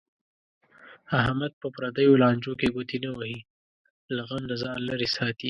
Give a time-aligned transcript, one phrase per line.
[1.21, 3.39] احمد په پردیو لانجو کې ګوتې نه وهي.
[4.15, 5.39] له غم نه ځان لرې ساتي.